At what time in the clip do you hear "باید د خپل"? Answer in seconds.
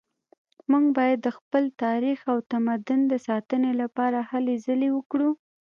0.97-1.63